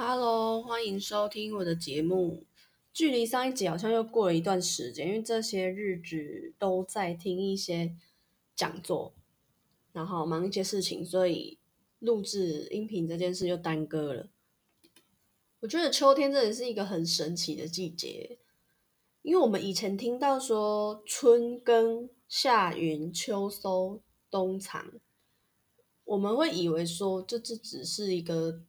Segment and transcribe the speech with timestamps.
[0.00, 2.46] Hello，欢迎收听我的节目。
[2.92, 7.96] 距离上一集好像又过了一段时间，因为这些日子都在听一些
[8.54, 9.12] 讲座，
[9.90, 11.58] 然后忙一些事情，所以
[11.98, 14.28] 录制音频这件事就耽搁了。
[15.58, 18.38] 我觉得秋天真的是一个很神奇的季节，
[19.22, 24.92] 因为我们以前听到说春耕、夏耘、秋收、冬藏，
[26.04, 28.62] 我们会以为说这这只是一个。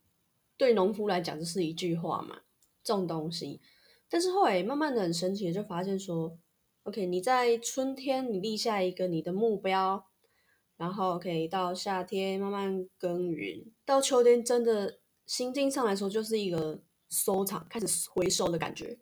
[0.60, 2.42] 对农夫来讲，就是一句话嘛，
[2.84, 3.62] 种东西。
[4.10, 6.38] 但是后来慢慢的很神奇的就发现说
[6.84, 10.06] ，OK，你在春天你立下一个你的目标，
[10.76, 19.00] 然后可以到夏天慢慢耕耘，到秋天真的心境上来说就是一个收场，开始回收的感觉。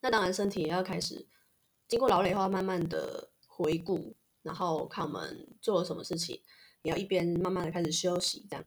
[0.00, 1.28] 那当然身体也要开始
[1.86, 6.42] 经过劳累后，慢慢的回顾，然后看我们做了什么事情，
[6.82, 8.64] 也要一边慢慢的开始休息，这样。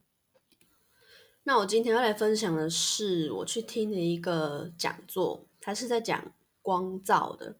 [1.46, 7.56] 那我今天要来分享的是，我去听的一个讲座，它是在讲光照的。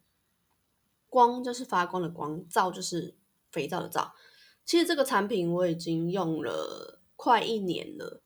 [1.10, 3.14] 光就是发光的光，皂就是
[3.52, 4.14] 肥皂的皂。
[4.64, 8.22] 其实这个产品我已经用了快一年了，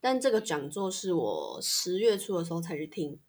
[0.00, 3.20] 但这个讲座是我十月初的时候才去听。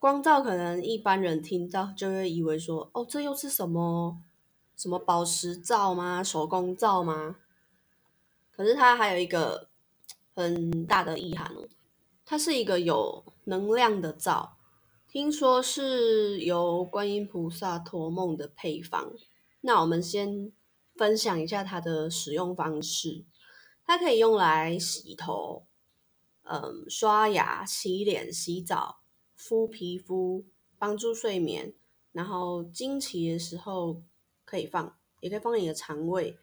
[0.00, 4.20] 光照可能一般人听到就会以为说，哦，这又是什么
[4.76, 6.20] 什么宝石皂吗？
[6.24, 7.36] 手工皂吗？
[8.50, 9.68] 可是它还有一个。
[10.36, 11.66] 很大的意涵哦，
[12.26, 14.58] 它是一个有能量的皂，
[15.08, 19.14] 听说是由观音菩萨托梦的配方。
[19.62, 20.52] 那我们先
[20.94, 23.24] 分享一下它的使用方式，
[23.86, 25.64] 它可以用来洗头、
[26.42, 28.98] 嗯刷牙、洗脸、洗澡、
[29.34, 30.44] 敷皮肤、
[30.78, 31.72] 帮助睡眠，
[32.12, 34.02] 然后经期的时候
[34.44, 36.36] 可以放，也可以放你的肠胃，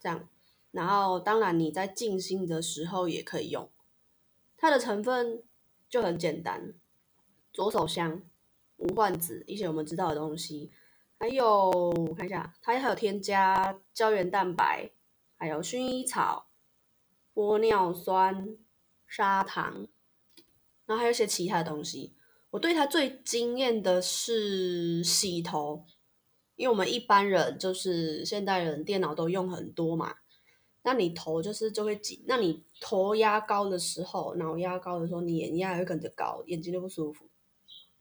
[0.00, 0.28] 这样。
[0.72, 3.70] 然后，当然你在静心的时候也可以用。
[4.56, 5.42] 它的成分
[5.88, 6.74] 就很简单：
[7.52, 8.22] 左手香、
[8.78, 10.72] 无患子一些我们知道的东西，
[11.18, 14.90] 还有我看一下，它还有添加胶原蛋白，
[15.36, 16.48] 还有薰衣草、
[17.34, 18.56] 玻尿酸、
[19.06, 19.86] 砂糖，
[20.86, 22.16] 然后还有一些其他的东西。
[22.50, 25.84] 我对它最惊艳的是洗头，
[26.56, 30.16] 因为我们一般人就是现代人，电脑都用很多嘛。
[30.84, 37.28] 那你头就是就会紧，那你头压高的时候，脑压高的时候，你眼压也会跟着高，眼睛就不舒服。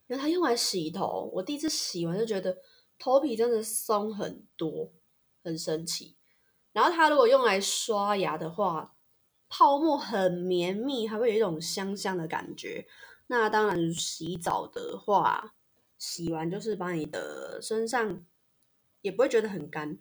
[0.07, 2.57] 那它用来洗头，我第一次洗完就觉得
[2.97, 4.91] 头皮真的松很多，
[5.43, 6.15] 很神奇。
[6.73, 8.95] 然后它如果用来刷牙的话，
[9.47, 12.87] 泡沫很绵密，还会有一种香香的感觉。
[13.27, 15.53] 那当然洗澡的话，
[15.99, 18.25] 洗完就是把你的身上
[19.01, 19.99] 也不会觉得很干，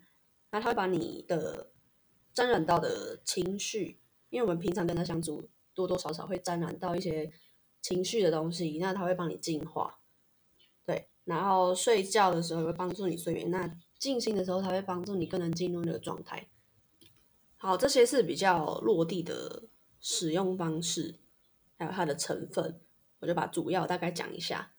[0.50, 1.72] 那它会把你的。
[2.32, 3.98] 沾染到的情绪，
[4.30, 7.32] 因为我们平常跟他相处，多多少少会沾染到一些
[7.82, 9.98] 情绪的东西，那他会帮你净化，
[10.84, 16.48] 对，然后睡觉的时候会帮助你睡眠，那静心的时候，他会帮助你更能进入那个状态。
[17.56, 19.64] 好，这些是比较落地的
[20.00, 21.16] 使用方式，
[21.76, 22.80] 还有它的成分，
[23.18, 24.72] 我就把主要大概讲一下。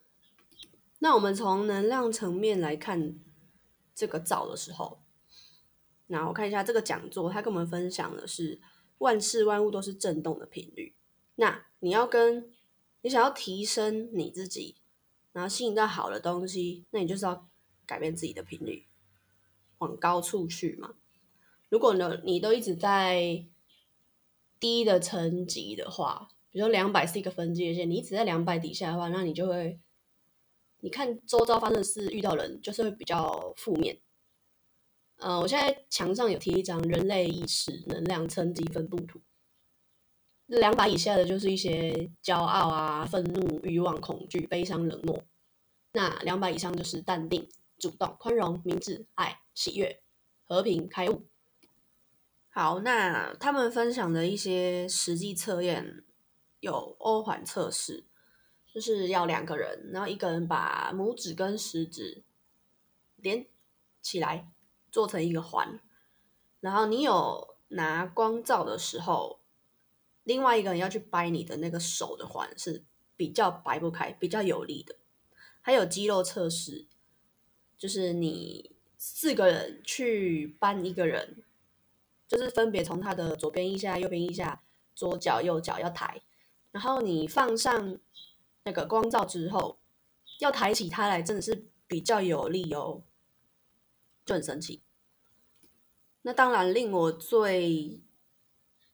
[0.99, 3.15] 那我们从能量层面来看
[3.93, 4.99] 这个皂的时候。
[6.11, 8.59] 那我看一下这个讲座，他跟我们分享的是
[8.97, 10.93] 万事万物都是振动的频率。
[11.35, 12.51] 那你要跟
[13.01, 14.75] 你想要提升你自己，
[15.31, 17.47] 然后吸引到好的东西，那你就是要
[17.85, 18.87] 改变自己的频率，
[19.77, 20.95] 往高处去嘛。
[21.69, 23.45] 如果呢你都一直在
[24.59, 29.79] 低的层级的话，比如说两百是一个分界线，你一直在两百底下的话，那你就会
[30.81, 33.97] 你看周遭发生的事，遇到人就是会比较负面。
[35.21, 39.21] 呃，我现在墙上有贴一张人类意识能量层级分布图。
[40.47, 45.23] 两百以下的就是一些骄傲啊、愤怒、欲望、恐惧、悲伤、冷漠。
[45.91, 50.01] 那两百以上就是淡定、主动、宽容、明智、爱、喜悦、
[50.43, 51.27] 和平、开悟。
[52.49, 56.03] 好，那他们分享的一些实际测验
[56.61, 58.05] 有欧环测试，
[58.73, 62.23] 就是要两个人，然后一个人把拇指跟食指
[63.17, 63.45] 连
[64.01, 64.49] 起来。
[64.91, 65.79] 做成一个环，
[66.59, 69.39] 然后你有拿光照的时候，
[70.23, 72.83] 另外一个人要去掰你的那个手的环是
[73.15, 74.95] 比较掰不开、比较有力的。
[75.61, 76.87] 还有肌肉测试，
[77.77, 81.43] 就是你四个人去搬一个人，
[82.27, 84.61] 就是分别从他的左边一下、右边一下、
[84.93, 86.21] 左脚右脚要抬，
[86.71, 87.97] 然后你放上
[88.63, 89.77] 那个光照之后，
[90.39, 93.03] 要抬起他来，真的是比较有力哦。
[94.25, 94.81] 就很神奇。
[96.23, 98.01] 那当然，令我最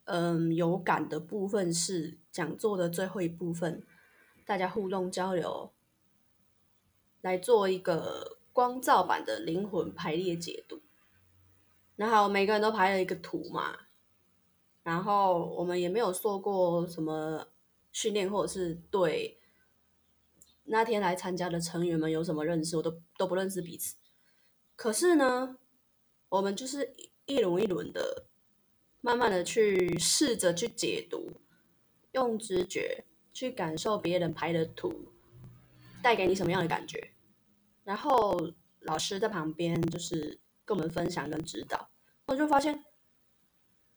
[0.04, 3.84] 嗯有感的部分是讲座的最后一部分，
[4.46, 5.72] 大家互动交流，
[7.20, 10.80] 来做一个光照版的灵魂排列解读。
[11.96, 13.76] 然后每个人都排了一个图嘛，
[14.82, 17.48] 然后我们也没有做过什么
[17.92, 19.38] 训练，或者是对
[20.64, 23.96] 那天来参加的成员们有什么认识，我都都不认识彼此。
[24.78, 25.56] 可是呢，
[26.28, 26.94] 我们就是
[27.26, 28.26] 一轮一轮的，
[29.00, 31.32] 慢慢的去试着去解读，
[32.12, 35.10] 用直觉去感受别人拍的图
[36.00, 37.10] 带给你什么样的感觉，
[37.82, 38.52] 然后
[38.82, 41.90] 老师在旁边就是跟我们分享跟指导，
[42.26, 42.84] 我就发现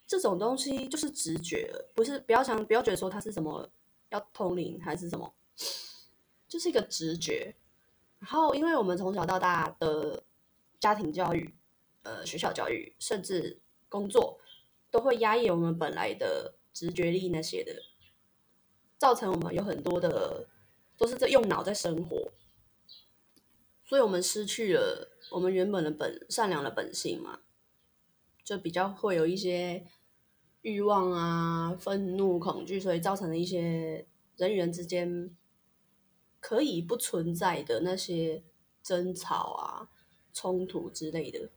[0.08, 3.70] 这种东西就是直觉，不是不要想不要觉得说它是什么
[4.10, 5.32] 要通灵还是什么，
[6.50, 7.54] 就是一个直觉。
[8.18, 10.24] 然后因为我们从小到大的
[10.82, 11.54] 家庭教育、
[12.02, 14.42] 呃学校教育，甚至工作，
[14.90, 17.82] 都会压抑我们本来的直觉力那些的，
[18.98, 20.50] 造成我们有很多的
[20.98, 22.32] 都是在用脑在生活，
[23.86, 27.42] 所以我们失去了我们原本的本善良的本性嘛，
[28.44, 29.86] 就比较会有一些
[30.62, 35.36] 欲望啊、愤怒、恐惧，所以造成了一些人与人之间
[36.40, 38.44] 可以不存在的那些
[38.82, 39.90] 争吵啊。
[40.34, 41.50] 冲突之类的。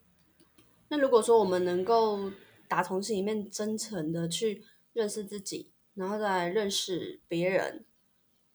[0.88, 2.30] 那如果说我们能够
[2.68, 4.62] 打从心里面真诚的去
[4.92, 7.84] 认识自己，然后再认识别人，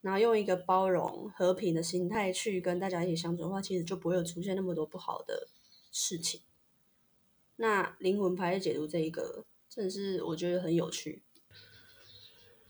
[0.02, 5.48] 然后用一个包容、和平的心态去跟大家一起相处的话，其实就不会有出现那么多不好的
[5.92, 6.42] 事情。
[7.58, 11.22] 那灵魂牌的解读这一个，真的是我觉得很有趣。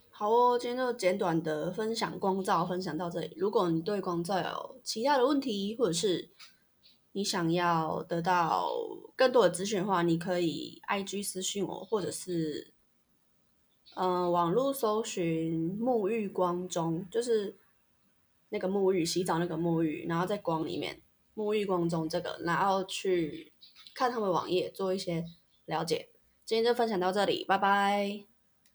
[0.10, 3.34] 好哦，今天就简短的分享光照，分享到这里。
[3.38, 6.30] 如果你对光照有其他的问题，或者是
[7.12, 8.70] 你想要得到
[9.16, 12.74] 更多的资讯的话，你可以 I G 私信我，或者是
[13.96, 17.58] 嗯网络搜寻沐浴光中，就是
[18.50, 21.02] 那个沐浴洗澡那个沐浴，然后在光里面
[21.36, 23.52] 沐浴光中这个，然后去
[23.96, 25.26] 看他们网页做一些
[25.66, 26.10] 了解。
[26.46, 28.26] 今天就分享到这里，拜拜。